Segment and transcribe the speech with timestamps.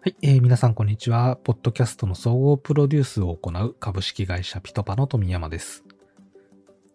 [0.00, 1.34] はい、えー皆さんこんにちは。
[1.42, 5.82] ポッドキャストの総合プロデュースを行う株式会社ピトパの富山です。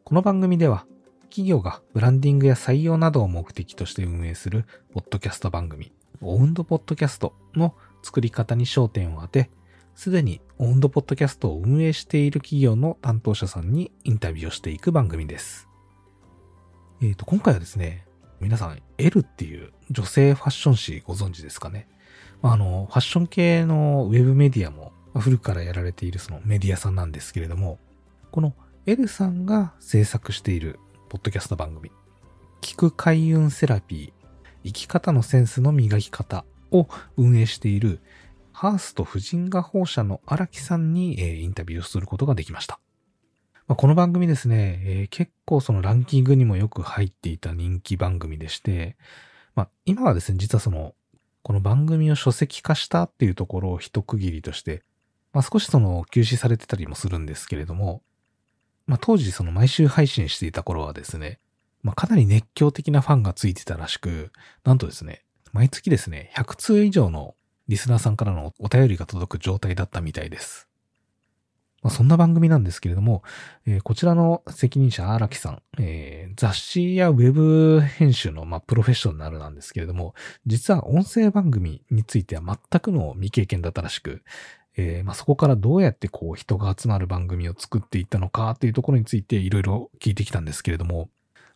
[0.05, 0.85] この番組では、
[1.23, 4.63] 企業がブランディングや採用などを目的として運営する
[4.93, 9.51] ポッドキャスト番組、オウンドポッドキャストの作り方に焦点を当て、
[9.95, 15.67] すでにオウンドポッドキャストを運営している企業の担当者さんにインタビューをしていく番組です。
[17.01, 18.07] えっ、と、今回はですね、
[18.39, 21.89] 皆さん L っていう女性ファッション誌ご存知ですかね？
[22.45, 27.79] あの、ファッション系のウェブメディアも古くからやられているそのメディアさんなんですけれども、
[28.31, 28.53] この
[28.85, 31.89] L さんが制作しているポッドキャスト番組、
[32.61, 34.13] 聞く開運セラピー、
[34.65, 38.01] 生き方のセンスの磨き方を運営している
[38.51, 42.77] ハースト婦人画報社の荒木さんに、えーインタビューをすることができました。
[43.67, 48.97] まあ、この番組ですね、えー結構そのランキングにもよく入っていた人気番組でして、
[49.55, 50.93] まあ、今はですね、実はその
[51.43, 54.81] この番組を書籍化したっていうところを一区切りとして、
[55.33, 58.01] まあ、少しその休止されてたりもするんですけれども、
[58.87, 61.39] まあ、当時その毎週配信していた頃はですね、
[61.81, 64.31] まあ、かなり熱狂的なファンがついてたらしく、
[64.63, 67.35] なんとですね、毎月ですね、100通以上の
[67.67, 70.69] リスナーさんからのお便りが届く状態だったみたいです。
[71.83, 73.23] まあ、そんな番組なんですけれども、
[73.65, 84.23] えーこちらの責任者荒木さん、えー雑誌やウェブ編集の、まあ、プロフェッショナルなんですけれども、実は音声番組については全くの未経験だったらしく、
[84.75, 91.09] えーまあ、そこからどうやってこう人が集まる番組を作っていったのかっていうところについていろいろ聞いてきたんですけれども、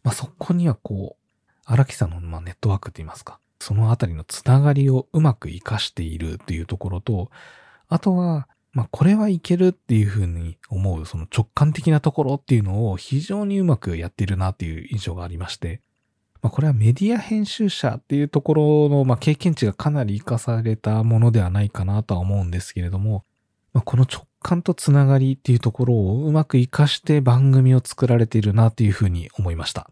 [0.04, 1.28] まあ、そこにはこう、
[1.66, 7.32] 荒木さんのまあネットワークといいますか、そのあたりのつながりをうまく活かしているっていうところと、
[7.90, 8.48] あとは、
[8.78, 15.82] まあ、これはいけるっていうふうに思う、その直感的なところっていうのを非常にうまくやっているなっていう印象がありまして、
[16.44, 23.26] まあ、これはメディア編集者っていうところの、まあ、経験値がかなり活かされたものではないかなとは思うんですけれども、
[23.74, 29.90] まあ、この直感とつながりっていうところをうまく活かして番組を作られているなっていうふうに思いました。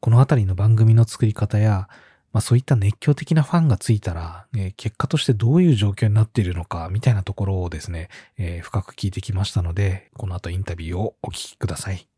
[0.00, 1.88] このあたりの番組の作り方や、
[2.34, 12.08] まあそういった熱狂的なファンがついたら、えー結果としてどういう状況になっているのか、みたいなところをですね、えー深く聞いてきましたので、この後インタビューをお聞きください。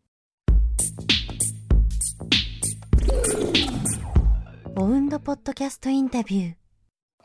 [4.74, 6.54] オウンドポッドキャストインタビュー。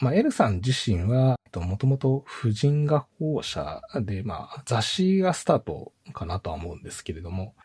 [0.02, 7.56] まあ、エルさん自身は、もともと婦人画報社で、まあ、雑誌がスタートかなとは思うんですけれども、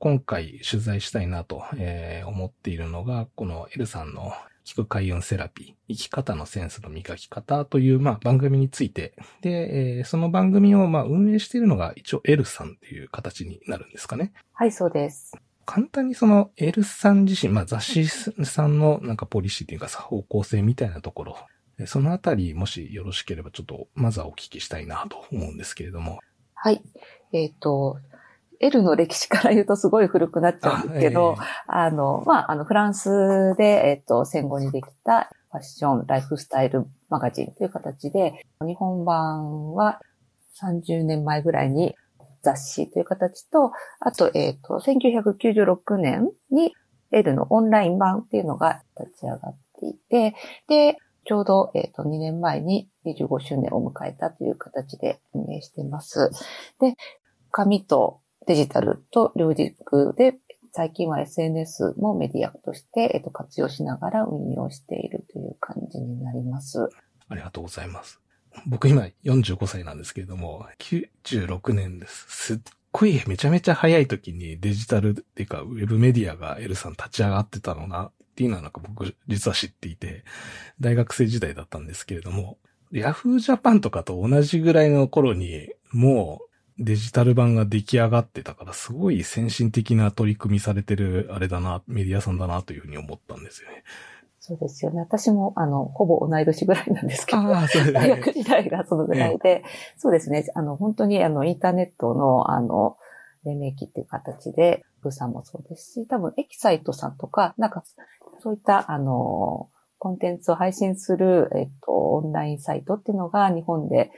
[0.00, 4.32] 今回取材したいなと、えー思っているのが、このエルさんの
[4.64, 14.32] 聞く開運セラピー、生き方のセンスの磨き方という、まあ、番組について、で、えーその番組を、まあ、運営しているのが一応エルさんっていう形になるんですかね。
[14.52, 15.36] はい、そうです。
[15.64, 21.36] 簡単にその、エルさん自身、まあ雑誌さんのなんかポリシーというかさ、方向性みたいなところ、
[21.78, 26.20] えそのあたり、もしよろしければちょっと、まずはお聞きしたいなと思うんですけれども。
[26.54, 26.82] はい。
[27.32, 27.98] えっ、と、
[28.62, 31.36] L の歴史から言うとすごい古くなっちゃうんですけど、
[31.66, 40.00] あ,、の、まあ、あの、フランスで、えっ、と、戦後にできたファッション、ライフスタイルマガジンという形で、日本版は
[40.62, 41.96] 30年前ぐらいに
[42.42, 46.72] 雑誌という形と、あと、えっ、と、1996年に
[47.10, 50.36] L のオンライン版っていうのが立ち上がっていて、
[50.68, 56.30] で、ちょうど、えっ、と、2年前に25周年を迎えたという形で運営しています。
[56.80, 56.94] で、
[57.50, 60.36] 紙とデジタルと両軸で、
[60.72, 66.88] 最近は SNS もメディアとして、えっと、活用しながら運用しているという感じになります。
[67.28, 68.20] ありがとうございます。
[68.66, 72.26] 僕今45歳なんですけれども、96年です。
[72.28, 72.58] すっ
[72.90, 80.24] ごいめちゃめちゃ早い時にデジタルっていうかウェブメディアがエルさん立ち上がってたのなっていうのはなんか僕実は知っていて、
[80.80, 82.58] 大学生時代だったんですけれども、
[82.92, 93.84] ヤフージャパンとかと同じぐらいの頃にもうデジタル版が出来上がってたからすごい先進的な取り組みされてるあれだな、メディアさんだなというふうに思ったんですよね。
[94.44, 95.00] そうですよね。
[95.00, 98.16] 私も、あの、ほぼ同い年ぐらいなんですけど、ああ、そうです大ね。
[98.16, 99.62] 学時代がそのぐらいで、
[99.96, 100.44] そうですね。
[100.56, 102.96] あの、本当にあの、インターネットの、あの、
[103.44, 107.84] 黎明期っていう形で、ブーさんもそうですし、多分、エキサイトさんとか、なんか、
[108.40, 109.68] そういった、あの、
[109.98, 114.10] コンテンツを配信する、えっと、オンラインサイトっていうのが日本で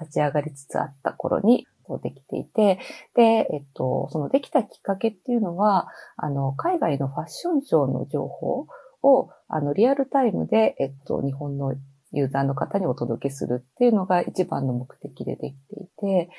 [0.00, 1.66] 立ち上がりつつあった頃に、
[2.02, 2.78] できていて、
[3.14, 8.66] で、えっと、そのできたきっかけっていうのは、あの、海外のファッションショーの情報
[9.02, 11.74] を、あの、リアルタイムで、えっと、日本の
[12.12, 16.30] ユーザーの方にお届けするっていうのが一番の目的でできていて、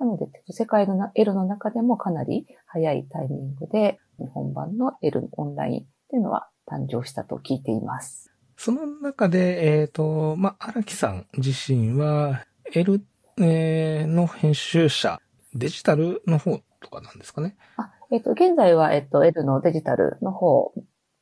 [0.00, 8.30] なので、世界のな L の中でもかなり早いタイミングで、日本版の L オンラインっていうのは誕生したと聞いています。
[8.56, 13.04] その中で、えっ、と、ま、荒木さん自身は、L、
[13.38, 15.20] えーの編集者、
[15.54, 17.56] デジタルの方とかなんですかね。
[17.76, 20.72] あ、えっ、と、現在は、えっ、と、L のデジタルの方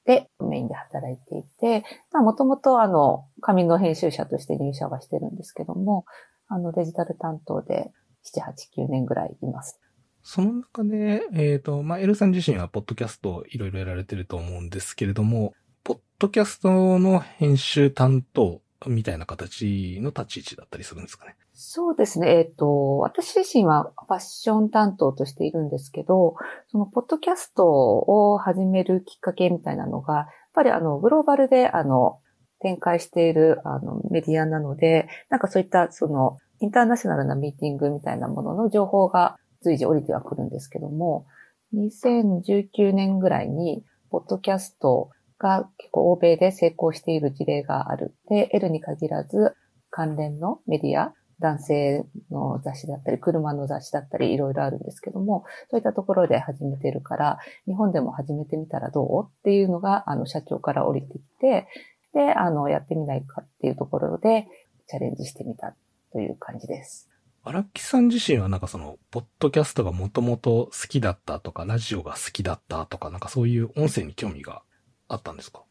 [0.04, 6.04] でメインで働いていて、まあ、もともとあの、紙の編集者として入社はしてるんですけども、
[6.48, 7.92] あの、デジタル担当で
[8.24, 9.80] 7、8、9年ぐらいいます。
[10.22, 15.54] その中で、えっ、と、まあ、L さん自身はポッドキャストをいろいろやられてると思うんですけれども、
[15.84, 21.36] ポッドキャストの編集担当みたいな形の立ち位置だったりするんですかね。
[21.64, 22.38] そうですね。
[22.38, 26.34] えっ、と、私自身はファッション担当としているんですけど、
[26.72, 32.18] そのポッドキャストを始めるきっかけみたいなのが、やっぱりあの、グローバルであの、
[32.58, 41.26] 展開しているあのメディアなので、なんかそういったその、インターナショナルなミーティングみたいなものの情報が随時降りてはくるんですけども、
[41.74, 48.16] 2019年ぐらいに、ポッドキャストが結構欧米で成功している事例がある。
[48.28, 49.54] で、L に限らず
[49.90, 61.68] 関連のメディア、男性の雑誌だったり、車の雑誌だったり、いろいろあるんですけども、そういったところで始めてるから、日本でも始めてみたらどうっていうのが、あの、社長から降りてきて、
[62.14, 64.46] で、あの、やってみないかっていうところで、
[64.86, 65.74] チャレンジしてみた
[66.12, 67.08] という感じです。
[67.44, 74.62] 荒木さん自身はなんかその、ポッドキャストがもともと好きだったとか、ラジオが好きだったとか、なんかそういう音声に興味が
[75.08, 75.64] あったんですか？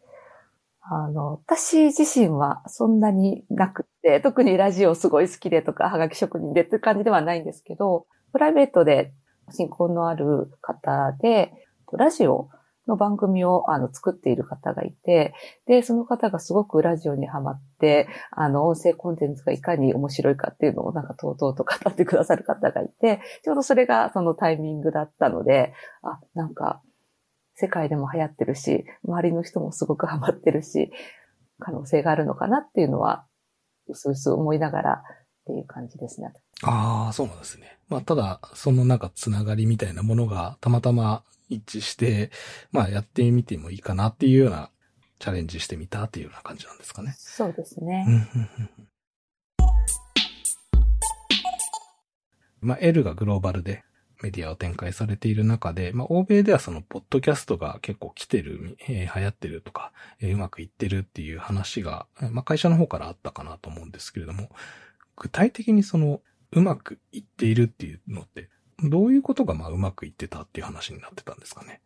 [0.82, 9.14] あの、私自身はそんなになくって、特にラジオすごい好きでとか、はがき職人でっていう感じではないんですけど、プライベートで
[9.52, 11.54] 親交のある方で、
[11.94, 12.50] ラジオ
[12.88, 15.34] の番組をあの作っている方がいて、
[15.68, 26.82] で、その方がすごくラジオにハマって、あの、音声コンテンツがいかに面白いかっていうのをなんかとうとうと語ってくださる方がいて、ちょうどそれがそのタイミングだったので、あ、なんか、
[27.62, 30.92] 世界でも流行ってるし、周りの人もすごくハマってるし、
[31.60, 33.28] 可能性があるのかなっていうのは、
[33.88, 34.98] うすうす思いながらっ
[35.46, 36.34] ていう感じですね。
[36.64, 37.78] ああ、そうなんですね。
[37.88, 42.32] まあ、ただ、そのなんかつながりみたいなものがたまたま一致して、
[42.72, 44.72] まあ、やってみてもいいかなっていうような
[45.20, 47.14] チャレンジしてみたっていうような感じなんですかね。
[47.16, 48.28] そうですね。
[52.60, 53.84] まあ、L がグローバルで
[54.22, 64.50] メディアを展開されている中で、まあ、欧米ではその、ポッドキャストが結構来てる、えー流行ってるとか、えーうまくいってるっていう話が、まあ、会社の方からあったかなと思うんですけれども、
[65.16, 66.22] 具体的にその、
[66.52, 68.50] うまくいっているっていうのって、
[68.84, 71.82] どういうことがまあ、うまくいってたっていう話になってたんですかね？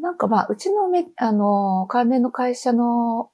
[0.00, 3.30] なんかまあ、うちのめ、あの、関連の会社の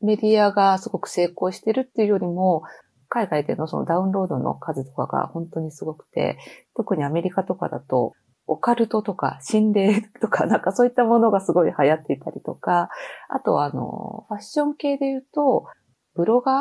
[0.00, 2.62] メディアがすごく成功してるっていうよりも、
[3.12, 6.38] 海外でのそのダウンロードの数とかが本当にすごくて、
[6.74, 8.14] 特にアメリカとかだと、
[8.46, 12.88] オカルトとか心霊とか なんかそういったものがすごい流行っていたりとか、
[13.28, 15.66] あとはあの、ファッション系で言うと、
[16.14, 16.54] ブロガー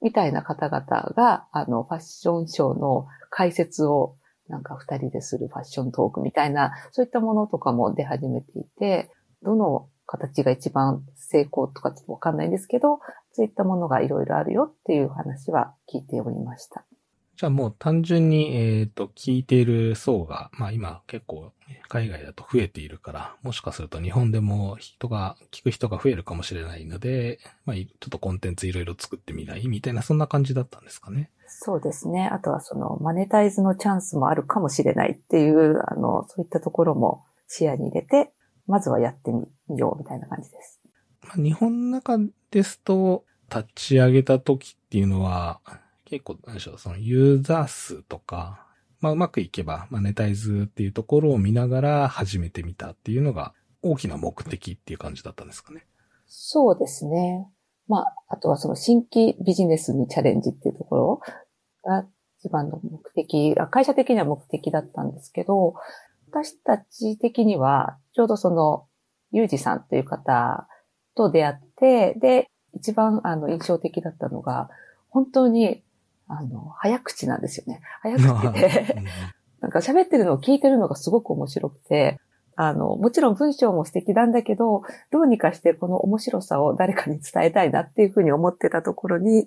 [0.00, 0.80] みたいな方々
[1.14, 4.16] が、あの、ファッションショーの解説を
[4.48, 9.08] なんか二人でするファッショントークみたいな、そういったものとかも出始めていて、
[9.42, 13.00] どの形が一番成功とかちょっとわかんないんですけど、
[13.32, 16.84] そういったものがいろいろあるよっていう話は聞いておりました。
[17.36, 21.52] じゃあもう単純に、えっ、と、聞いている層が、まあ今結構
[21.88, 31.30] 海外だと増えているから、もしかすると日本でも人が、聞く人が増えるかもしれないので、まあいちょっとコンテンツいろいろ作ってみないみたいな、そんな感じだったんですかね。
[31.48, 32.28] そうですね。
[32.28, 38.30] あとはそのマネタイズのチャンスもあるかもしれないっていう、あの、そういったところも視野に入れて、
[38.66, 40.81] まずはやってみようみたいな感じです。
[41.22, 42.18] まあ、日本の中
[42.50, 43.24] ですと、
[43.54, 45.60] 立ち上げた時っていうのは、
[46.04, 48.66] 結構、なんでしょう、そのユーザー数とか、
[49.00, 53.52] まあうまくいけば、マネタイズっていうところを見ながら始めてみたっていうのが、
[53.82, 55.86] 大きな目的っていう感じだったんですかね。
[56.26, 57.48] そうですね。
[57.88, 61.20] まあ、あとはその新規ビジネスにチャレンジっていうところ
[61.84, 62.06] が
[62.38, 65.74] 一番の目的、会社的には目的だったんですけど、
[66.30, 68.86] 私たち的には、ちょうどその、
[69.32, 70.66] ゆうじさんという方
[71.14, 74.70] と出会って、で、一番あの印象的だったのが、
[75.10, 75.82] 本当に、
[76.26, 77.80] あの、早口なんですよね。
[78.00, 78.96] 早口で、
[79.60, 82.18] なんか喋ってるのを聞いてるのがすごく面白くて、
[82.56, 89.46] あの、もちろん文章も素敵なんだけど、どうにかしてこの面白さを誰かに伝えたいなっていうふうに思ってたところに、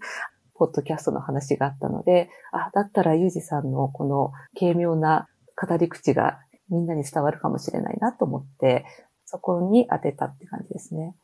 [0.57, 8.85] ポッドキャストの話があったので、あ、だったらゆうじさんのこの軽妙な語り口がみんなに伝わるかもしれないなと思って、
[9.25, 11.15] そこに当てたって感じですね。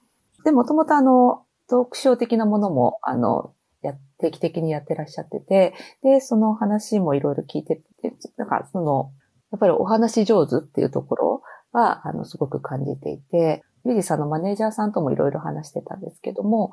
[0.43, 9.12] で、もともとあの、トークショー的なものも、あの、や、定期的にやってらっしゃってて、で、その話もいろいろ聞いてて、なんかその、
[9.51, 16.71] やっぱりお話上手っていうところは、あの、すごく感じていて、ゆうじさんのマネージャーさんともいろいろ話してたんですけども、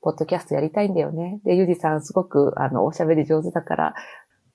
[0.00, 1.40] ポッドキャストやりたいんだよね。
[1.44, 3.94] で、ゆりさんすごく、あの、おしゃべり上手だから、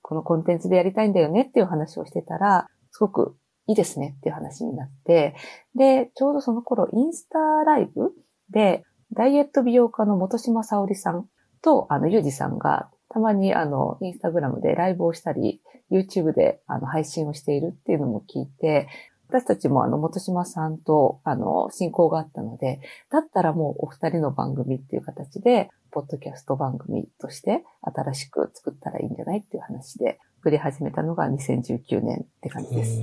[0.02, 5.34] このコンテンツでやりたいんだよねっていう話をしてたら、すごくいいですねっていう話になって、
[5.74, 8.12] で、ちょうどその頃、インスタライブ
[8.50, 11.28] で、ダイエット美容家の元島沙織さん
[11.62, 15.60] と、あの、ゆうじさんが、たまに、あの、インスタグラムでライブをしたり、
[15.90, 18.88] YouTube で、あの、配信をしているっていうのも聞いて、
[19.28, 33.00] 私たちもあの、元島さんと、あの、親交があったので、だったらもうお二人の番組っていう形で、ポッドキャスト番組として新しく作ったらいいんじゃないっていう話で、作り始めたのが2019年って感じです。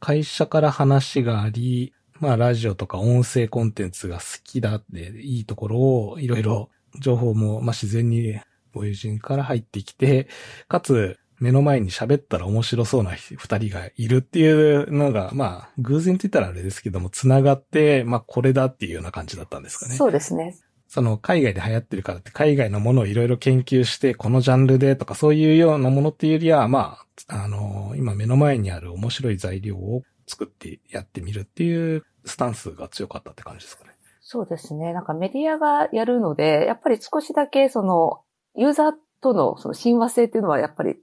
[0.00, 1.92] 会社から話があり、
[2.22, 8.40] まあラジオとか音声コンテンツが好きだっていいところをいろいろ情報もまあ自然に
[8.72, 10.28] ご友人から入ってきて、
[10.68, 19.96] かつ目の前に喋ったら面白そうな二人がいるっていうのが、まあ、偶然って言ったらあれですけども、繋がって、まあ、これだっていうような感じだったんですかね。
[19.96, 20.56] そうですね。
[20.86, 26.98] その海外で流行ってるからって海外のものをいろいろ研究して、このジャンルでとかそういうようなものっていうよりは、ま
[27.28, 33.92] あ、あの、今目の前にある面白い材料を作ってやってみるっていうスタンスが強かったって感じですかね。
[34.20, 34.92] そうですね。
[34.92, 38.22] なんかメディアがやるので、やっぱり少しだけその、
[38.54, 40.98] ユーザーとのその親和性っていうのはやっぱりす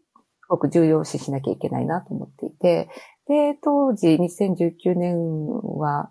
[0.48, 2.90] ごく重要視しなきゃいけないなと思っていて、
[3.28, 5.48] で、当時2019年
[5.78, 6.10] は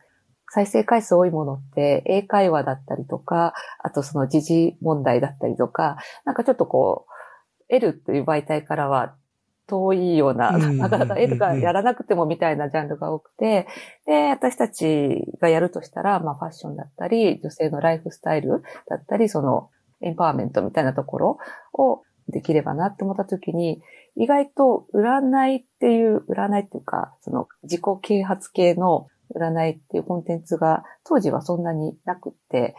[0.50, 9.14] 再生回数多いものって英会話だったりとか、あとその時事問題だったりとか、なんかちょっとこう、L という媒体からは
[9.68, 13.68] 遠いような、なかなか L がやらなくてもみたいなジャンルが多くて、
[14.06, 19.70] で、私たちがやるとしたら、まあファッションだったり、女性のライフスタイルだったり、その
[20.00, 21.38] エンパワーメントみたいなところ
[21.74, 23.82] をできればなって思った時に、
[24.16, 32.74] 意外と占いっていう、占いっていうか、その自己啓発系の占いっていうコンテンツが当時はそんなになくって、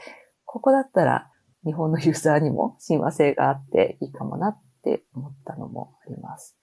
[0.45, 1.29] ここだったら
[1.65, 6.58] 日本のユーザーにも親和性があっていいかもなって思ったのもあります。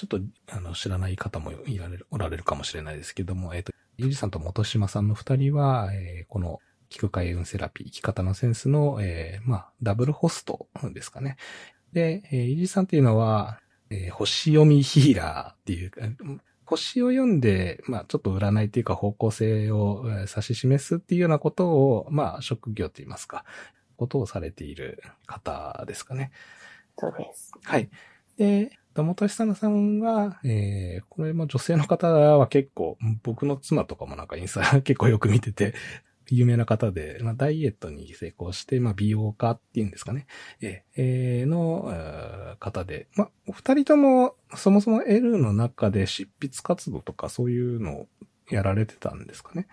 [0.00, 11.36] ちょっと、あの、知らない方もいられる、おられるかもしれないですけども、えっ、ー、と、ゆじさんと元島さんの二人は、えー、この、聞く開運セラピー、生き方のセンスの、えー、まあ、ダブルホストですかね。
[11.92, 15.90] で、えー、イリさんっていうのは、えー、星読みヒーラーっていう、
[16.64, 23.44] 星を読んで、まあちょっと占いっていうか方向性を指し示すっていうようなことを、まあ職業と言いますか、
[23.96, 26.30] ことをされている方ですかね。
[26.96, 27.52] そうです。
[27.64, 27.90] はい。
[28.38, 35.74] で、元久野さんは、えー、これも女性の方は結構、僕の妻とかもなんかインスタ 結構よく見てて、
[36.28, 40.26] 有名な方で、まあ、ダイエットに成功して、まあ、美容家っていうんですかね。
[40.60, 48.08] えー、の、方で、まあ、お二人とも、そもそも L の中で執筆活動とかそういうのを
[48.48, 49.66] やられてたんですかね。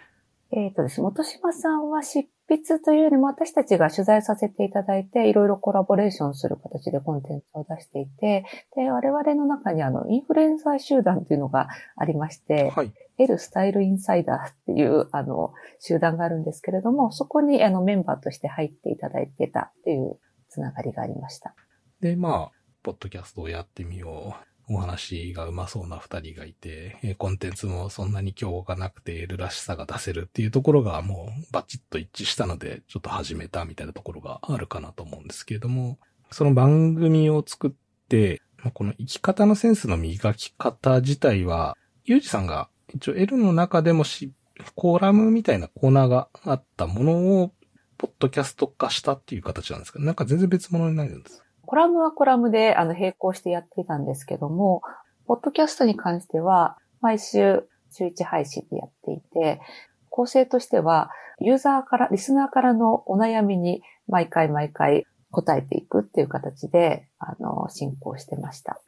[0.52, 21.54] えっ、ー、とですね、元島さんは執筆というよりも私たちが取材させていただいて、いろいろコラボレーションする形でコンテンツを出していて、で、我々の中にあの、インフルエンサー集団というのがありまして、はい、L スタイルインサイダーっていうあの、集団があるんですけれども、そこにあの、メンバーとして入っていただいてたっていうつながりがありました。
[22.00, 24.57] で、まあ、ポッドキャストをやってみよう。
[24.70, 35.98] お話がうまそうな二人がいて、コンテンツもそんなに今日がなくて L らしさが出せるっていうところがもうバチッと一致したので、ちょっと始めたみたいなところがあるかなと思うんですけれども、
[36.32, 37.72] その番組を作っ
[38.10, 38.42] て、
[38.74, 44.34] この生き方のセンスの磨き方自体は、ゆうじさんが一応 L の中でもし、
[44.76, 47.54] コーラムみたいなコーナーがあったものを、
[47.98, 51.44] ポッドキャスト化したっていう形なんですかなんか全然別物になるんです。
[51.68, 54.82] コラムはコラムで、あの、並行してやってたんですけども、
[55.28, 59.62] ポッドキャストに関しては、毎週週1配信でやっていて、
[60.10, 68.80] 構成としては、ユーザーから、リスナーからのお悩みに毎回毎回答えていくっていう形で、あの、進行してました。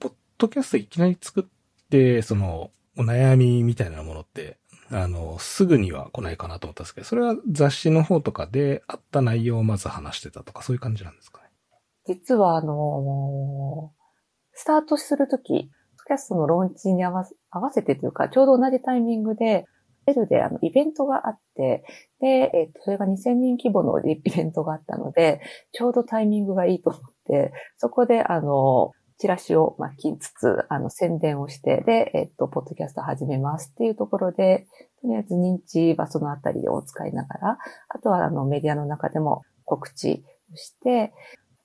[0.00, 1.44] ポッドキャストいきなり作っ
[1.90, 4.58] て、その、お悩みみたいなものって、
[4.90, 11.45] あの、すぐには来ないかなと思ったんですけど、それは雑誌の方とかであった内容をまず話してたとか、そういう感じなんですかね。
[12.06, 13.92] 実はあの
[14.52, 15.70] スタートするとき、
[16.06, 19.64] キャストのローンチに合わ合わせてというか、ちょうど同じタイミングで、
[20.08, 21.84] エルであのイベントがあって、
[22.20, 25.40] で、えっ、と、それが2000人規模のイベントがあったので、
[25.72, 34.68] ちょうどタイミングがいいと思って、そこであの、チラシを巻きつつ、あの、宣伝をして、で、えっ、と、ポッドキャスト始めますっていうところで、
[35.02, 37.58] とりあえず認知はそのあたりを使いながら、
[37.88, 41.12] あとはあの、メディアの中でも告知をして、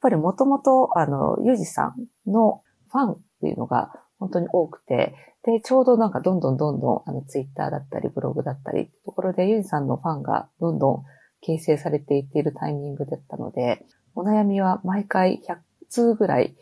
[0.01, 1.93] ぱりもともと、あの、ゆうじさ
[2.27, 11.03] んのファンっていうのが本当に多くて、で、ちょうどなんかどんどんどんどん、あの、ツイッターだったり、ブログだったり、ところで、ゆうじさんのファンがどんどん
[11.41, 15.58] 形成されていっているタイミングだったので、お悩みは毎回100
[15.89, 16.55] 通ぐらい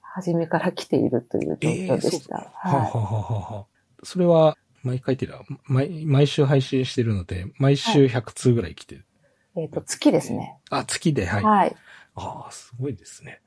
[0.00, 2.36] 初めから来ているという状況でした。
[2.36, 3.66] はあ、はあはあはあ、
[4.02, 9.04] それは、毎回っていうのは、毎、毎週配信してるので、毎週100通ぐらい来てる。
[9.54, 10.58] はい、えっ、ー、と、月ですね。
[10.70, 11.44] あ、月で、はい。
[11.44, 11.76] はい。
[12.14, 13.40] ああ、すごいですね。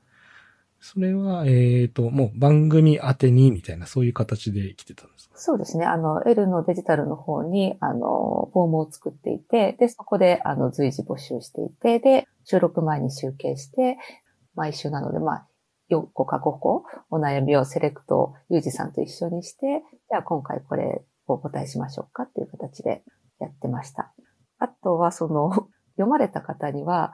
[0.80, 5.38] それは、えっ、ー、と、もう番組宛てにみたいな、そういう形で来てたんですか？
[5.38, 5.86] そうですね。
[5.86, 13.98] あの、L のデジタルの方に、あの、フォームを作っていて、で、そこで、あの、随時募集していて、で、収録前に集計して、
[14.54, 15.48] 毎週なので、まあ、
[15.90, 23.02] 4個か5個、お悩みをセレクト、ゆうじさんと一緒にして、じゃあ今回これをお答えしましょうかっていう形で
[23.38, 24.12] やってました。
[24.58, 25.50] あとは、その、
[25.96, 27.12] 読まれた方には、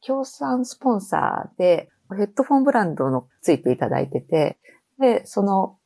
[0.00, 4.58] 協賛スポンサーで、ヘッドフォンブランドのついていただいてて、
[4.98, 5.78] で、その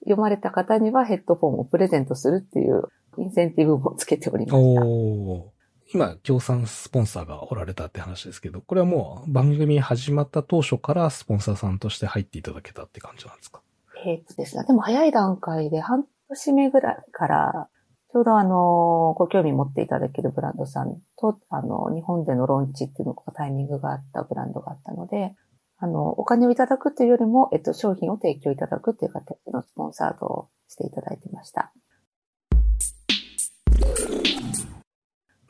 [0.00, 2.84] 読まれた方にはヘッドフォンをプレゼントするっていう
[3.18, 4.82] インセンティブもつけておりました。
[4.84, 5.52] お
[5.94, 13.62] 今、協賛スポンサーがおられたって話ですけど、これはもう番組始まった当初からスポンサーさんとして入っていただけたって感じなんですか？
[14.04, 14.64] えっとですね。
[14.64, 17.68] でも早い段階で半年目ぐらいから、
[18.10, 25.34] ちょうどあの、ご興味持っていただけるブランドさんと、あの、日本でのローンチっていうのがタイミングがあったブランドがあったので、
[25.76, 31.72] あの、お金をいただくというよりも、えっと、商品を提供いただくという形のスポンサードをしていただいてました。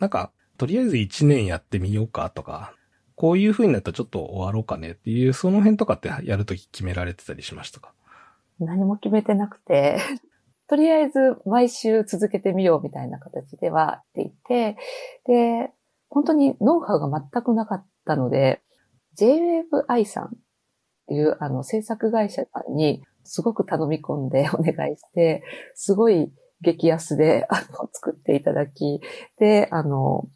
[0.01, 2.75] なんか、とりあえず1年やってみようかとか、
[3.15, 7.93] こういう風になったらちょっと終わろうかねっていう、その辺とかってやるとき決められてたりしましたか？
[8.59, 10.01] 何も決めてなくて、
[10.69, 14.77] とりあえず毎週続けてみようみたいな形ではっていて、
[15.27, 15.71] で、
[16.11, 18.61] 本当にノウハウが全くなかったので、
[19.19, 20.29] JWaveI さんっ
[21.09, 25.43] ていうあの制作会社にすごく頼み込んで お願いして、
[25.75, 29.01] すごい激安であの作っていただき、
[29.39, 30.29] で、あの、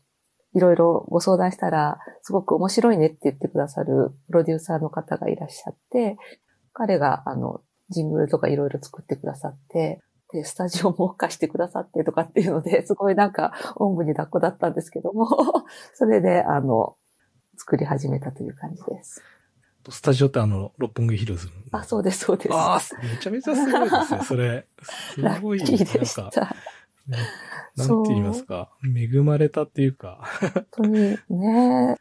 [0.55, 6.17] いろいろご相談したら、すごく面白いねって言ってくださるプロデューサーの方がいらっしゃって、
[6.73, 10.01] 彼があの、ジングルとかいろいろ作ってくださって、
[10.33, 15.29] で、スタジオも貸してくださってとかっていうので、 すごいなんか、おんぶに抱っこだったんですけども、
[15.95, 16.97] それで、あの、
[17.59, 19.23] 作り始めたという感じです。
[19.91, 21.49] スタジオってあの、六本木ヒルズ。
[21.73, 22.53] あ、そうです、そうです。
[22.53, 24.67] ああ、めちゃめちゃすごいですね、 それ。
[24.83, 25.59] すごい。
[25.59, 26.31] ラッキーでした。
[27.77, 28.71] なんて言いますか。
[28.85, 30.23] 恵まれたっていうか。
[30.55, 31.97] 本当にね。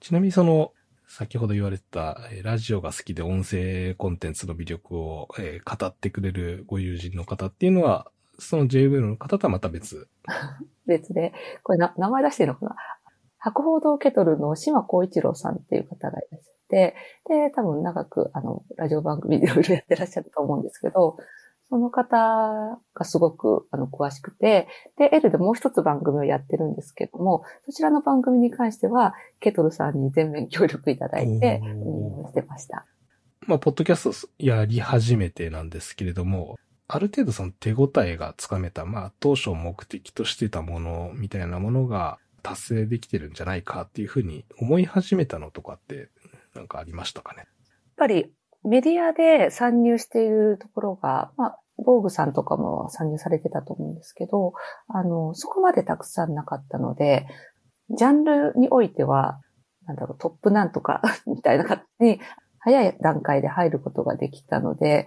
[0.00, 0.72] ちなみにその、
[1.08, 10.06] 先ほど言われてた、ラジオが好きで音声コンテンツの魅力を、えー、語ってくれるご友人の方っていうのは、その JV の方とはまた別。
[10.86, 12.76] 別で、これな名前出してるのかな？
[13.38, 16.94] 博報堂ケトルの島光一郎さんっていう方がいらっしゃって、
[17.26, 21.16] で、多分長く、あの、ラジオ番組いろいろやってらっしゃると思うんですけど、
[21.70, 31.60] その方がすごく、あの、詳しくて、で、L でもう一つ番組をやってるんですけども、そちらの番組に関しては、ケトルさんに全面協力いただいて、
[32.28, 32.86] してました。
[33.46, 46.08] まあ、ポッドキャストやり始めてなんですけれども、ある程度その手応えがつかめた、まあ、当初目的としてたものみたいなものが、達成できてるんじゃないかっていうふうに思い始めたのとかって
[46.54, 47.40] なんかありましたかね？
[47.40, 47.46] やっ
[47.96, 48.32] ぱり
[48.68, 54.52] メディアで参入しているところが、まあ、防具さんとかも参入されてたと思うんですけど、
[54.88, 57.26] あの、そこまでたくさんなかったので、
[57.96, 59.40] ジャンルにおいては、
[59.86, 62.20] なんだろう、トップなんとか みたいな形に、
[62.58, 65.06] 早い段階で入ることができたので、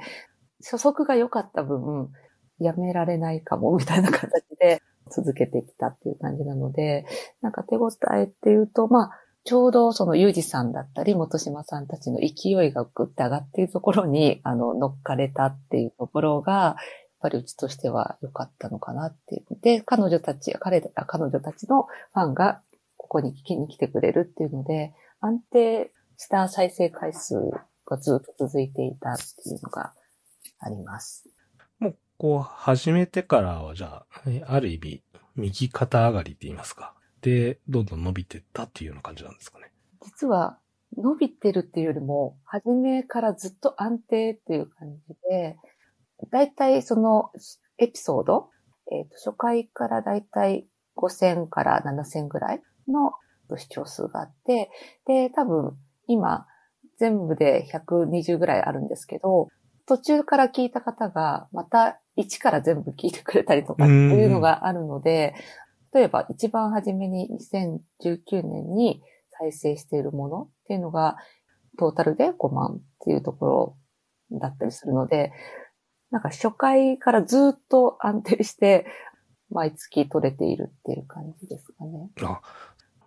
[0.63, 2.10] 初速が良かった分、
[2.58, 7.06] やめられないかも、みたいな形で、続けてきたっていう感じなので、
[7.41, 9.12] なんか手応えっていうと、まあ、
[9.43, 16.75] ちょうどそのユージさんだったり、元島さんたちの勢いがぐって上がっているところに、あの、乗っかれたっていうところが、やっ
[17.21, 19.58] ぱりうちとしては良かったのかなっていう。
[19.62, 22.62] で、彼女たち、彼、彼女たちのファンが
[22.97, 27.36] ここに聞きに来てくれるっていうので、安定した再生回数
[27.86, 29.93] がずっと続いていたっていうのが
[30.60, 31.27] あります。
[31.80, 34.06] もうこう、始めてからは、じゃあ、
[34.45, 35.04] ある意味、
[35.36, 36.93] 右肩上がりって言いますか。
[37.67, 39.71] どんどん伸びてったっていうような感じなんですかね。
[40.03, 40.57] 実は、
[40.97, 45.57] 伸びてるっていうよりも、初めからずっと安定っていう感じで、
[46.31, 47.31] だいたいその
[47.77, 48.49] エピソード、
[48.91, 53.13] えっ、ー、と初回からだいたい5000から7000ぐらいの
[53.57, 54.69] 視聴数があって、
[55.05, 56.45] で、多分今
[56.99, 59.47] 全部で120ぐらいあるんですけど、
[59.88, 65.34] 途中から聞いた方がまた一から全部聞いてくれたりとかっていうのがあるので、
[65.93, 71.17] 例えば一番初めに2019年に再生しているものっていうのが、
[71.77, 73.45] トータルで5万っていうとこ
[74.32, 75.32] ろだったりするので、
[76.12, 78.86] なんか初回からずっと安定して、
[79.49, 82.10] 毎月取れているっていう感じですかね。
[82.21, 82.41] あ、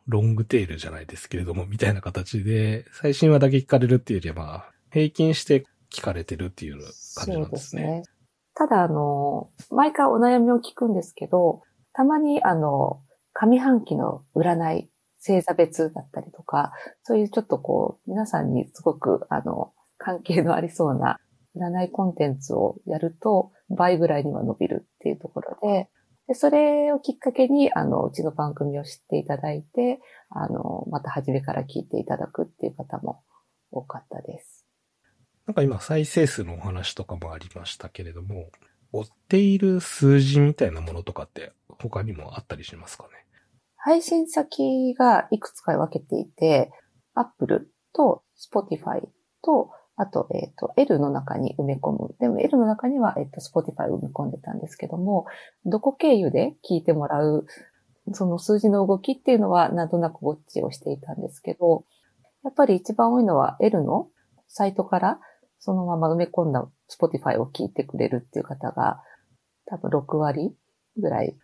[0.07, 6.81] ロングテールじゃないですけれども、みたいな形で、最新話だけ聞かれるっていうよりは、平均して聞かれてるっていう
[7.15, 7.83] 感じなんですね。
[7.83, 8.03] そうですね。
[8.55, 11.63] ただ、あの、毎回お悩みを聞くんですけど、
[11.95, 13.01] たまに、あの、
[13.33, 14.91] 上半期の占い、
[15.27, 21.19] 星座別だったりとか、そういうちょっとこう、皆さんにすごく、あの、関係のありそうな
[21.57, 25.89] 占いコンテンツをやると、倍ぐらいには伸びるっていうところで、
[26.27, 33.23] で、それをきっかけに、あの、うちの番組を知っていただいて、あの、また初めから聞いていただくっていう方も
[33.71, 34.67] 多かったです。
[35.47, 38.51] なんか今、再生数のお話とかもありましたけれども、
[38.93, 43.11] 追っている数字みたいなものとかって他にもあったりしますかね？
[43.77, 46.71] 配信先がいくつか分けていて、
[47.15, 49.03] Apple と Spotify
[49.43, 52.17] とあと、えっ、ー、と、L の中に埋め込む。
[52.19, 55.27] でも L の中には、えっ、ー、と、Spotify を埋め込んでたんですけども、
[55.67, 57.47] どこ経由で聞いてもらう、
[58.13, 61.85] その数字の動きっていうのは、なんとなくウォッチをしていたんですけど、
[62.43, 64.09] やっぱり一番多いのは L の
[64.49, 65.19] サイトから
[65.59, 69.01] そのまま埋め込んだ Spotify を聞いてくれるっていう方が、
[69.67, 70.55] 多分6割
[70.99, 71.39] ぐらい。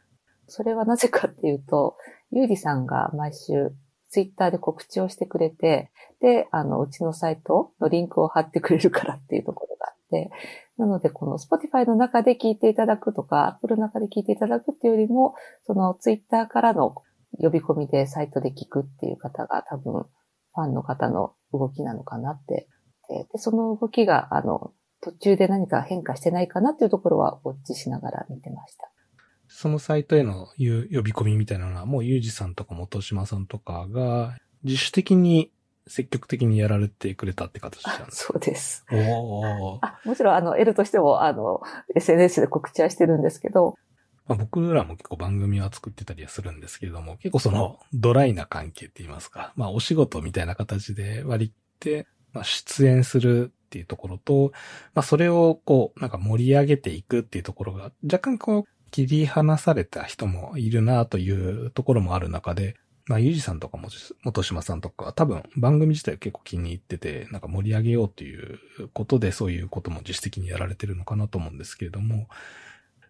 [0.51, 1.97] それはなぜかっていうと、
[2.33, 3.73] ゆうりさんが毎週
[4.11, 10.31] ツイッターで告知をしてくれて、で、あの、うちのサイトのリンクを貼ってくれるからっていうところがあって、
[10.77, 15.35] なので、この Spotify の中で聞いていただくとか、Apple の中で聞いていただくっていうよりも、
[15.65, 16.97] そのツイッターからの
[17.39, 22.69] 呼び込みでサイトで聞くっていう方が多分、ファンの方の動きなのかなって。
[23.33, 28.91] で、その動きが、あの、途中で何か変化してないかなっていうところは、ウォッチしながら見てました。
[29.53, 35.51] そのサイトへの呼び込みみたいなのは、もうゆうじさんとか元島さんとかが自主的に
[35.87, 38.05] 積極的にやられてくれたって形なん。
[38.07, 38.87] で すそうです。
[38.93, 41.61] おあもちろん、あの、L としても、あの、
[41.97, 43.77] SNS で告知はしてるんですけど、
[44.29, 54.53] まあ、僕らも結構番組は作ってたりはするんですけれども、結構そのドライな関係って言いますか、まあお仕事みたいな形で割って、まあ出演するっていうところと、
[54.95, 62.77] まあそれをこう、なんか盛り上げていくっていうところが若干こう切り離された人もいるなというところもある中で、
[63.07, 63.89] まあ、ゆうじさんとかも、
[64.23, 68.61] 元島さんとか、多分番組自体結構気に入ってて、なんか盛り上げようという
[68.93, 72.29] ことで、そういうことも自主的にやられてるのかなと思うんですけれども、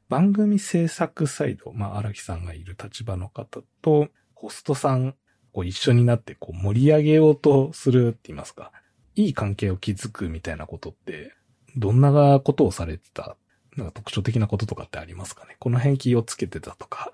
[0.09, 5.14] 番組制作サイド、まあ、荒木さんがいる立場の方と、ホストさん、
[5.53, 8.73] こう一緒になってこう盛り上げようとするって言いますか、
[9.16, 11.35] いい関係を築くみたいなことって、
[11.77, 13.37] どんなことをされてた
[13.81, 15.57] なんか特徴的なこととかってありますかね？
[15.59, 17.12] この辺気をつけてたとか。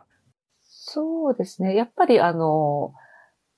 [0.64, 1.74] そうですね。
[1.74, 2.92] やっぱりあの、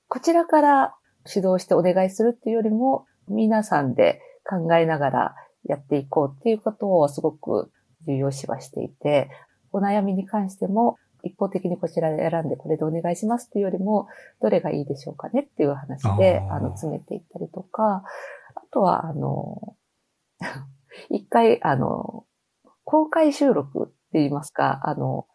[0.07, 0.95] こちらから
[1.27, 7.71] 指導してお願いするっていうよりも、皆さんで考えながらやっていこうっていうことをすごく
[8.07, 9.29] 重要視はしていて、
[9.71, 14.07] お悩みに関しても一方的にこちらで選んでこれでお願いしますっていうよりも、
[14.41, 18.03] どれがいいでしょうかねっていう話で、あの、詰めていったりとか、
[18.55, 19.75] あとは、あの、
[21.09, 22.25] 一回、あの、
[22.89, 25.27] 公開収録って言いますか、あの、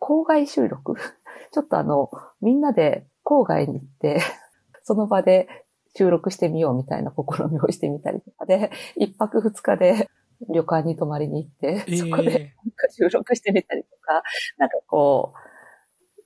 [0.00, 0.94] 郊外収録？
[1.52, 2.08] ちょっとあの、
[2.40, 4.22] みんなで郊外に行って
[4.82, 5.46] その場で
[5.94, 10.08] 収録してみようみたいな試みをしてみたりとかで、一泊二日で
[10.48, 12.54] 旅館に泊まりに行って、そこで
[12.96, 14.22] 収録してみたりとか、
[14.56, 15.34] なんかこ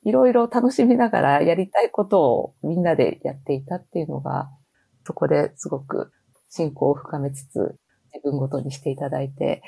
[0.05, 4.49] う、いろいろ楽しみながらやりたいことをみんなでやっていたっていうのが、
[5.03, 6.12] そこですごく
[6.49, 7.77] 信仰を深めつつ、
[8.14, 9.62] 自分ごとにしていただいて、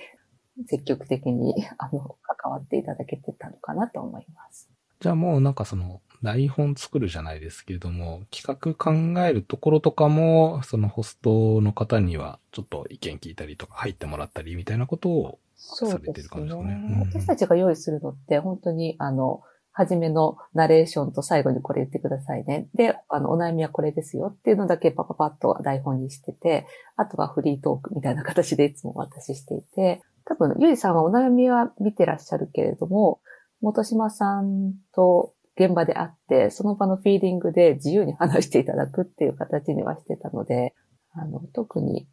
[0.66, 4.68] 積極的に、 あの、関わっていただけてたのかなと思います。
[5.01, 16.75] じゃあもうなんかその、台本作るじゃないですけれども、企画考えるところとかも、そのホストの方にはちょっと意見聞いたりとか入ってもらったりみたいなことをされてる感じですかね。
[16.75, 19.42] ね私たちが用意するのって本当にあの、
[19.79, 22.67] 初めのナレーションと最後にこれ言ってくださいね。
[22.75, 33.21] で、あの、お悩みはこれですよっていうのだけパパパッと台本にしてて、あとはフリートークみたいな形でいつも私していて、多分、ゆいさんはお悩みは見てらっしゃるけれども、
[33.61, 40.75] 元島さんと現場で会って、その場のフィーリングで自由に話していただくっていう形にはしてたので、
[41.12, 42.09] あの、特に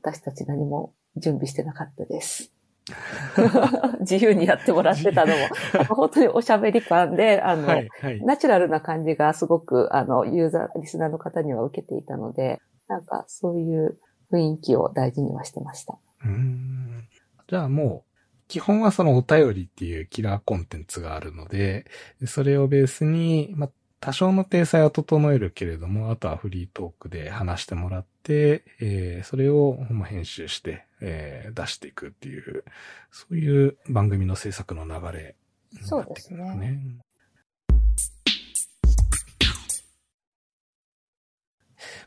[0.00, 2.53] 私たち何も準備してなかったです。
[4.00, 13.98] 自由にやってもらってたのも、本当におしゃべり感で、あの、はいはい、ナチュラルな感じがすごく、あの、ユーザー、リスナーの方には受けていたので、なんかそういう
[14.30, 15.98] 雰囲気を大事にはしてました。
[16.24, 17.08] うん。
[17.48, 18.14] じゃあもう、
[18.48, 21.86] 基本はそのお便りっていうキラーコンテンツがあるので、
[22.26, 23.70] それをベースに、まあ、
[24.00, 32.64] 多少の体裁は整えるけれども、あとはフリートークで話してもらって、えー、それを編集して、えー、出していくっていう、
[33.10, 35.34] そういう番組の制作の流れ、ね、
[35.82, 36.80] そうですね。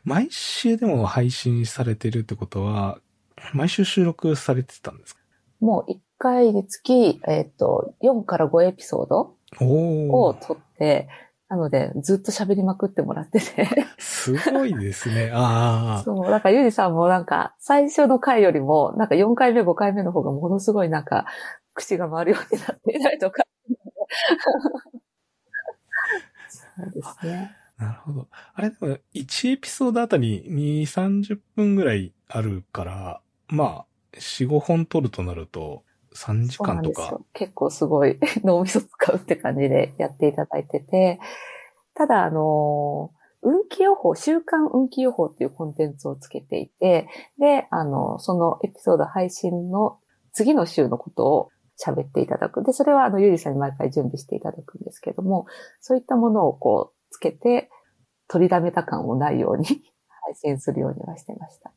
[0.04, 2.98] 毎週でも配信されてるってことは、
[3.52, 5.20] 毎週収録されてたんですか？
[5.60, 11.08] もう1回につき、えっ、と、4から5エピソードおを撮って、
[11.48, 13.66] なので、ずっと喋りまくってもらってて。
[13.96, 15.30] すごいですね。
[15.32, 16.02] ああ。
[16.04, 21.24] そう、だからゆりさんもなんか、最初の回よりも、なんか4回目、5回目の方がものすごいなんか、
[21.72, 23.44] 口が回るようになっていたりとか。
[26.50, 27.56] そうですね。
[27.78, 28.28] なるほど。
[28.54, 35.84] あれでも、1エピソードあたり2、30分ぐらいあるから、まあ、4、5本撮るとなると、
[36.26, 37.20] 3時間とか？
[37.32, 41.20] 結構すごい 脳みそ使うって感じでやっていただいてて、
[41.94, 50.00] ただあの、運気予報、週間運気予報っていうコンテンツをつけていて、で、あの、そのエピソード配信の
[50.32, 51.50] 次の週のことを
[51.80, 52.64] 喋っていただく。
[52.64, 55.46] で、それはあの、ゆりさんに毎回準備していただくんですけども、
[55.80, 57.70] そういったものをこう、つけて、
[58.26, 59.64] 取りだめた感もないように
[60.26, 61.72] 配信するようにはしてました。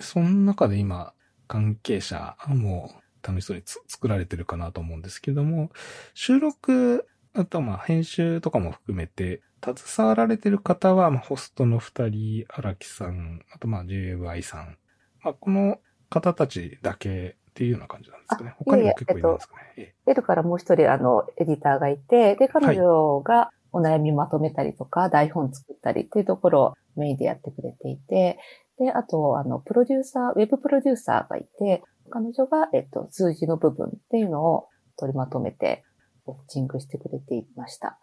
[0.00, 1.14] その中で今、
[1.48, 2.90] 関係者も
[3.26, 5.70] 楽しそうにつ作られてるかなと思うんですけども、
[6.14, 14.78] 収録、あとまあ編集とかも含めて、携わられてる方は、まあ、ホストの二人、荒木さん、あとまあ JVI さん、
[15.22, 18.50] まあ、この方たちだけっていうような感じなんですかね。
[18.50, 19.60] あ他にも結構いるんですかね。
[19.76, 28.38] えエルからもう一人、あの、エディターがいて、で、彼女がお悩みまとめたりとか、台本作ったりっていうところをメインでやってくれていて、
[28.78, 35.84] で、あと、あの、プロデューサー、ウェブプロデューサーがいて、彼女が、えっと、数字の部分っていうのを取りまとめて、
[36.26, 37.98] ウォッチングしてくれていました。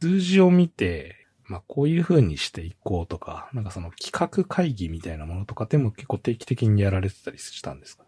[0.00, 8.04] 数字を見て、まあ、こういう風にしていこうとか、なんかその企画会議みたいなものとかでも結構定期的にやられてたりしたんですか？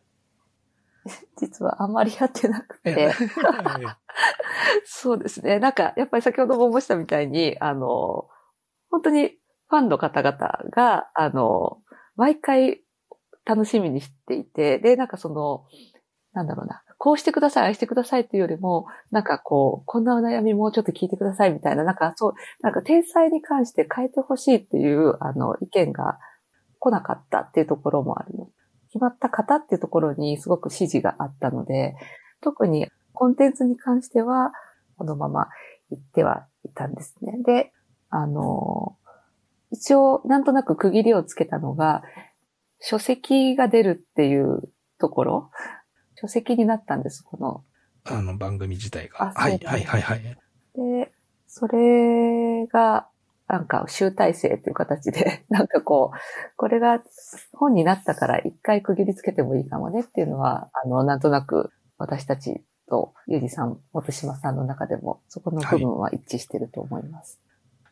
[1.37, 3.13] 実はあんまりやってなくえて、
[4.87, 5.59] そうですね。
[5.59, 8.29] なんか、やっぱり先ほども申したみたいに、あの、
[8.91, 9.31] 本当に
[9.69, 10.37] ファンの方々
[10.71, 11.83] が、あの、
[12.15, 12.85] 毎回
[13.45, 15.65] 楽しみにしていて、で、なんかその、
[16.33, 26.19] なんだろうな、こうしてください、ああしてくださいっていうよりも、なんかこう、こんなお悩みもうちょっと聞いてくださいみたいな、なんかそう、なんか天才に関して変えてほしいっていう、あの、意見が
[26.79, 28.49] 来なかったっていうところもあるの。
[28.89, 31.97] 決まった方っていうところにすごく指示があったので、
[32.43, 34.53] 特にコンテンツに関しては、
[34.99, 35.49] このまま
[35.91, 37.43] 行ってはいたんですね。
[37.43, 37.73] で、
[38.11, 38.97] あの、
[39.71, 42.03] 一応、なんとなく区切りをつけたのが、
[42.85, 44.69] 書籍が出るっていう
[44.99, 45.51] ところ、
[46.17, 47.65] 書籍になったんです、この。
[48.05, 49.23] あの番組自体が。
[49.23, 50.23] あはい、はい、はい、はい。
[50.75, 51.13] で、
[51.47, 53.09] それが、
[53.47, 56.19] なんか集大成っていう形で、 なんかこう、
[56.57, 57.01] これが
[57.53, 67.41] 本になったから一回区切りつけてもいいかもねっていうのは、あの、なんとなく私たちとゆうじさん、元島さんの中でも、そこの部分は一致してると思います。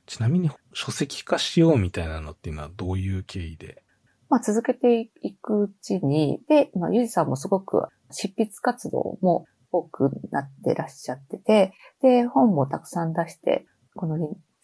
[0.07, 3.85] ちなみに書籍化しようみたいなのっていうのはどういう経緯で？
[4.31, 14.17] まあ続けていくうちに、で、まあゆうじさんもすごく執筆活動も多くなってらっしゃってて、で、本もたくさん出して、この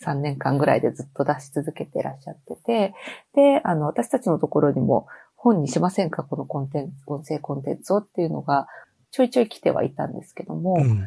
[0.02, 2.94] 3年間ぐらいでずっと出し続けてらっしゃってて、
[3.35, 8.66] で、あの、私たちのところにも本にしませんかこのコンテンツ、音声コンテンツをっていうのが
[9.11, 11.05] ちょいちょい来てはいたんですけども、うん。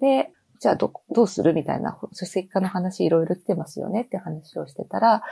[0.00, 5.22] で、じゃあど、どうするみたいな、書籍化の話いろいろ来てますよねって話をしてたら、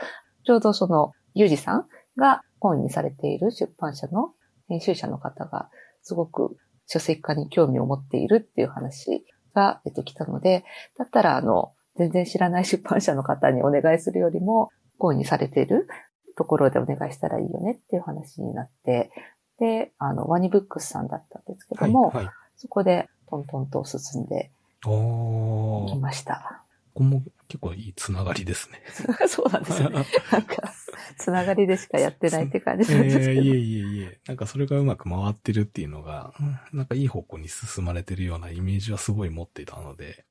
[0.43, 1.87] ちょうどその、ゆうじさん
[2.17, 4.33] が本にされている出版社の
[4.67, 5.69] 編集者の方が、
[6.01, 10.63] すごく書籍化に興味を持っているっていう話が、えっと、来たので、
[10.97, 15.87] だったら、あの、全然知らない出版社の方にお願いするよりも、本にされている
[16.37, 19.11] ところでお願いしたらいいよねっていう話になって、
[19.59, 22.29] で、あの、ワニブックスさんだったんですけはい、ども、はい。
[22.55, 24.51] そこでトントンと進んで。
[24.81, 26.63] きました。
[26.99, 28.83] ここも結構いいつながりですね。
[29.25, 29.87] そうなんですよ。
[29.89, 30.73] なんか、
[31.17, 33.41] つながりでしかやってないって感じえなんですけど。
[33.41, 34.19] ー、いえいえいえ。
[34.27, 40.25] なんかそれがうまく回ってるっていうのが、うんなんかいい方向に進まれてるようなイメージはすごい持っていたので。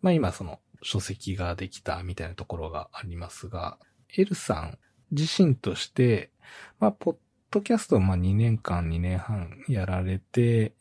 [0.00, 3.78] まあ今その書籍ができたみたいなところがありますが、
[4.16, 4.78] エルさん
[5.12, 6.32] 自身として、
[6.80, 7.16] まあ、ポッ
[7.52, 10.72] ドキャストをまあ2年間、2年半やられて、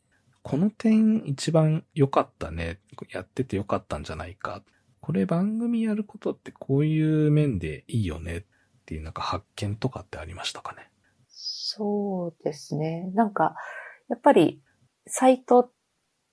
[0.43, 2.79] この点一番良かったね。
[3.11, 4.63] やってて良かったんじゃないか。
[4.99, 8.43] これ番組やることってこういう面でいいよねっ
[8.85, 10.89] ていうなんか発見とかってありましたかね？
[11.27, 13.11] そうですね。
[13.13, 13.55] なんか、
[14.09, 14.61] やっぱり、
[15.07, 15.71] サイトっ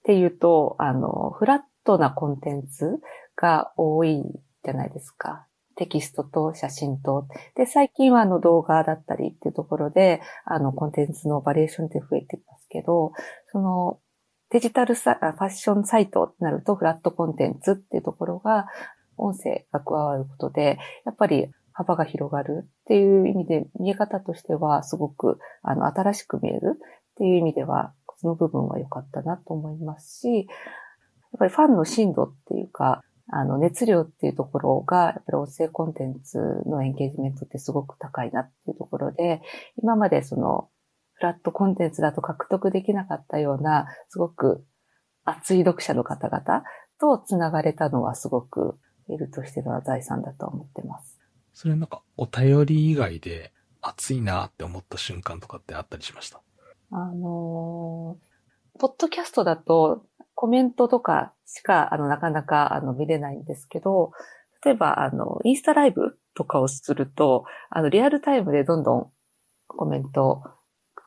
[0.02, 3.00] ていうと、あの、フラットなコンテンツ
[3.36, 4.22] が多い
[4.64, 5.46] じゃないですか。
[5.76, 7.28] テキストと写真と。
[7.54, 13.12] で、最近はあの動画だったりっていうところで、あの、コンテンツのバリエーションって増えてますけど、
[13.52, 14.00] その、
[14.50, 18.66] デジタルサ、ファッションサイトってなるとフラットコンテンツっていうところが、
[19.18, 30.46] 音声が加わることで、やっぱり幅が広がるっていう意味で、見え方としてはすごく、あの、新しく見えるっていう意味では、その部分は良かったなと思いますし、やっ
[31.38, 39.42] ぱりファンの深度っていうか、あの、熱量っていうところが、やっぱり音声コンテンツのエンゲージメントってすごく高いなっていうところで、
[39.80, 40.70] 今までその、
[41.18, 44.64] フラットコンテンツだと獲得できなかったような、すごく
[45.24, 46.62] 熱い読者の方々
[47.00, 48.78] と繋がれたのはすごく、
[49.10, 51.18] エルとしての財産だと思ってます。
[51.54, 56.40] それなんか、お便り以外で熱いなって思った瞬間とかってあったりしました？
[56.92, 60.04] あのー、ポッドキャストだと
[60.34, 64.12] コメントとかしか、あの、なかなか、あの、見れないんですけど、
[64.64, 69.10] 例えば、あの、インスタライブとかをすると、あの、リアルタイムでどんどん
[69.66, 70.42] コメント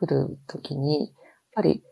[0.02, 1.10] 来るときに、やっ
[1.56, 1.84] ぱり、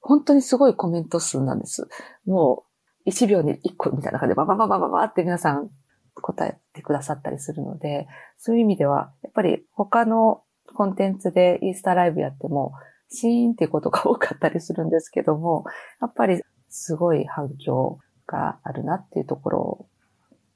[0.00, 1.88] 本当にすごいコメント数なんです。
[2.26, 2.64] も
[3.06, 5.70] う、1秒に1個みたいな感じで、ババババババって皆さん
[6.14, 8.06] 答えてくださったりするので、
[8.38, 10.42] そういう意味では、やっぱり他の
[10.74, 12.72] コンテンツでインスタライブやっても、
[13.08, 15.64] シーンっていうことが多かったりするんですけども、
[16.00, 19.86] やっぱりすごい反響があるなっていうところ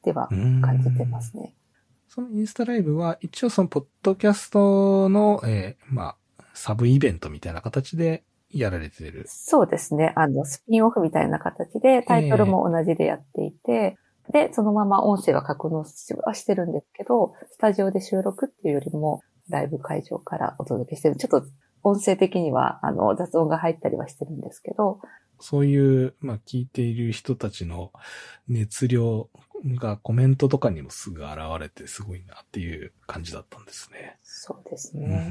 [0.02, 1.54] では感じてますね。
[2.08, 6.16] そのインスタライブは一応そのポッドキャストの、えー、まあ、
[6.58, 9.24] サブイベントみたいな形でやられてる。
[9.28, 10.12] そうですね。
[10.16, 13.96] あの、スピンオフみたいな形でタイトルも同じでやっていて、
[14.32, 15.84] で、そのまま音声は格納
[16.24, 21.16] はしてるんですけど、スタジオで収録っていうよりも、ライブ会場からお届けしてる。
[21.16, 21.46] ちょっと
[21.82, 25.00] 音声的には、あの、雑音が入ったりはしてるんですけど。
[25.40, 27.92] そういう、まあ、聞いている人たちの
[28.48, 29.30] 熱量
[29.64, 34.18] がコメントとかにもすぐ現れてすごいなっていう感じだったんですね。
[34.22, 35.30] そうですね。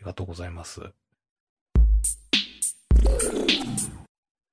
[0.00, 0.80] ありがとうございます。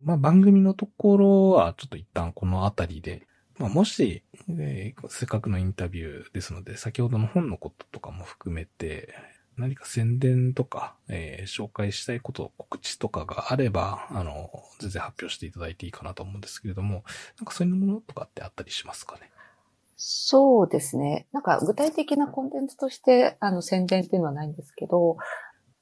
[0.04, 3.26] まあ、番組のところはちょっと一旦このあたりで、
[3.58, 9.14] まあ、もし、え、せっかくのインタビューですので、先ほどの本のこととかも含めて、
[9.56, 17.06] 何か宣伝とか、えー、紹介したいこと、告知とかがあれば、あの、全然発表していただいていいかなと思うんですけれども、
[17.38, 19.32] なんかそういうものとかってあったりしますかね？
[19.98, 21.28] そうですね。
[21.34, 25.18] なんか具体的なコンテンツとして、あの、宣伝っていうのはないんですけど、やっ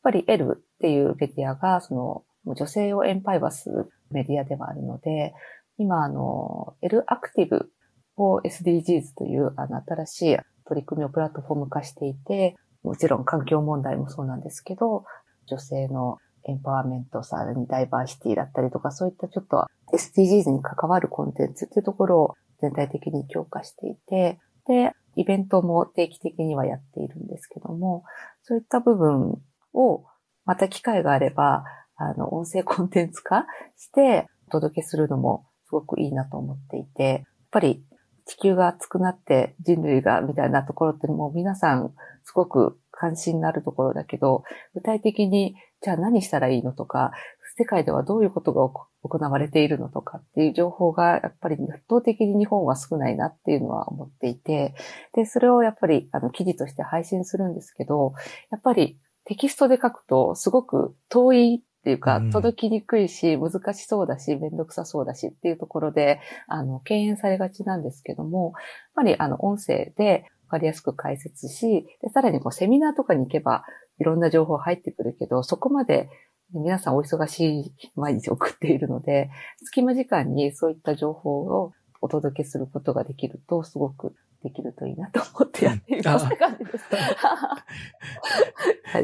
[0.03, 2.23] ぱり L っていうメディアが、その、
[2.55, 5.33] 女性をエンパイバするメディアではあるので、
[5.77, 7.71] 今、あの、L アクティブ
[8.17, 15.03] を SDGs というあの新しい取り組みをプラットフォーム化していて、もちろん環境問題もそうなんですけど、
[15.47, 28.03] 女性のエンパワーメント、さらにダイバーシティだったりとか、そういったちょっと SDGs に関わるコンテンツっていうところを全体的に強化していて、で、イベントも定期的にはやっているんですけども、
[28.43, 29.41] そういった部分
[29.73, 30.05] を
[30.45, 31.63] また機会があれば、
[31.95, 33.45] あの、音声コンテンツ化
[33.77, 37.83] してお届けするのもすごくいいなと思っていて、やっぱり
[38.25, 47.11] 地球が熱くなって人類がみたいなところってもう皆さんすごく関心のあるところだけど、具体的にじゃあ何したらいいのとか、
[47.57, 54.73] 世界ではどういうことが起こ行われているのとかっていう情報がやっぱり圧倒的に日本は少ないなっていうのは思っていて、
[55.13, 58.13] で、それをやっぱりあの記事として配信するんですけど、
[58.51, 68.53] やっぱりテキストで書くとすごく遠いっていうか、届きにくいし、難しそうだし、めんどくさそうだしっていうところで、あの、敬遠されがちなんですけども、やっ
[68.95, 73.65] ぱりあの、音声でわかりやすく解説し、で、さらにこう、セミナーとかに行けば、
[73.99, 76.09] いろんな情報入ってくるけど、そこまで
[76.55, 79.29] 皆さんお忙しい毎日送っているので、
[79.63, 86.85] 隙間時間にそういった情報をお届けすることができると、すごくできるといいなと思ってやっています感じです。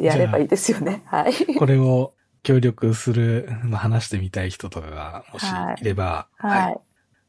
[0.01, 1.03] やればいいですよね。
[1.05, 1.55] はい。
[1.55, 5.45] これを協力する、まあ、話してみたい人とかがもし
[5.81, 6.61] いれば、はい。
[6.67, 6.79] はい、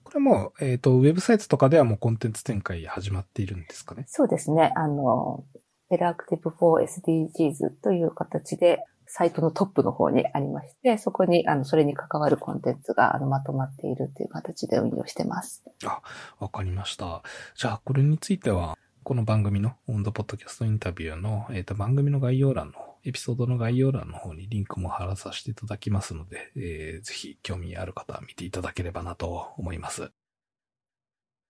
[0.04, 4.04] これも、えっ、ー、と、ウェブサイトとかではもうコンテンツ展開始まっているんですかね？
[4.06, 4.72] そうですね。
[4.76, 5.44] あの、
[5.90, 8.84] エラクティブ for SDGs という形で、
[9.14, 15.62] サイトのトップの方にありまして、そこに、あの、それに関わるコンテンツが、あの、まとまっているという形で運用してます。
[15.84, 16.00] あ、
[16.38, 17.22] わかりました。
[17.54, 30.10] じゃあ、これについては、この番組のオンドポッドキャストインタビューの、えっ、ー、と、番組の概要欄のエピソードの概要欄の方にリンクも貼らさせていただきますので、えー、ぜひ興味ある方は見ていただければなと思います。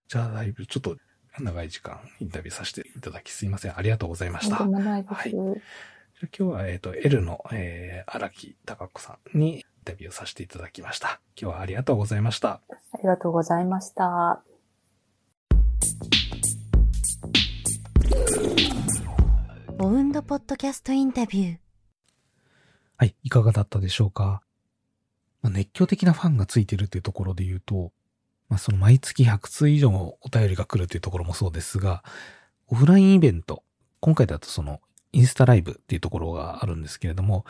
[0.08, 0.96] じゃあ、だいぶちょっと
[1.38, 3.78] 長い時間インタビューさせていただきすいません。
[3.78, 4.56] ありがとうございました。
[4.56, 5.30] はい。
[5.30, 5.54] じゃあ
[6.22, 11.20] 今日は、えっ、ー、と、L の、えー、荒木隆子さんにインタビューさせていただきました。
[11.36, 12.60] 今日はありがとうございました。
[12.70, 14.40] ありがとうございました。
[19.80, 21.58] オウンドポッドキャストインタビュー。
[22.98, 24.42] はい、いかがだったでしょうか？
[25.42, 27.90] まあ、熱狂的なファンがついてるっていうところで言うと、
[28.48, 32.04] まあ、その毎月100通以上お便りが来るというところもそうですが、
[32.68, 33.64] オフラインイベント、
[33.98, 34.80] 今回だとその
[35.12, 37.44] インスタライブっていうところがあるんですけれども、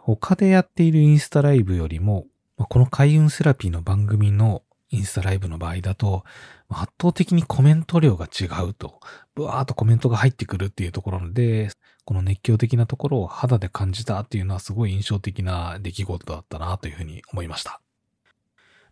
[0.00, 2.26] 他でやっているインスタライブよりも、
[2.56, 6.24] この開運セラピーの番組のインスタライブの場合だと、
[6.68, 9.00] 圧倒的にコメント量が違うと、
[9.34, 11.70] ブワーっとコメントが入ってくるっていうところで、
[12.04, 17.80] この熱狂的なところを肌で感じたっていうのはすごい印象的な出来事だったなというふうに思いました。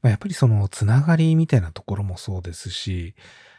[0.02, 3.14] まあ、やっぱりそのつながりみたいなところもそうですし、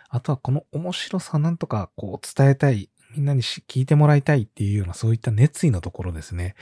[0.09, 6.55] あとはこの面白さなんとかこう伝えたい、みんなに聞いてもらいたいっていうようなそういった熱意のところですね。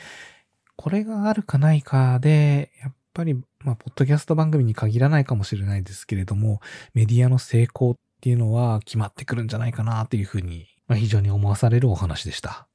[0.75, 6.61] これがあるかないかで、やっぱり、まあ、ポッドキャスト番組に限らないかもしれないですけれども、
[6.93, 12.67] メディアの成功っていうのは決まってくるんじゃないかなというふうに、まあ、非常に思わされるお話でした。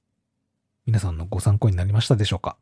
[0.87, 2.57] 皆さんのご参考になりましたでしょうか？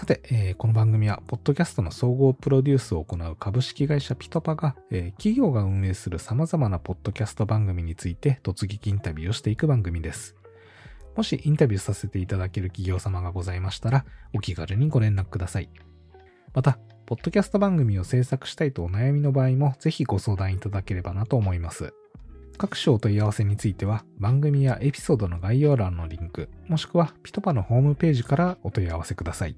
[0.00, 10.36] さて、えー、この番組は、ポッドキャストの総合プロデュースを行う株式会社ピトパが、えー、企業が運営する様々なポッドキャスト番組について突撃インタビューをしていく番組です。
[11.16, 15.68] もしインタビューさせていただける企業様がございましたら、お気軽にご連絡ください。
[16.54, 21.92] また、ポッドキャスト番組を制作したいとお悩みの場合も、ぜひご相談いただければなと思います。
[22.56, 29.56] 各種お問い合わせについては、番組やエピソードの概要欄のリンク、もしくはピトパのホームページからお問い合わせください。